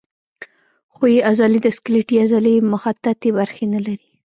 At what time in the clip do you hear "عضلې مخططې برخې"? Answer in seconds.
2.23-3.65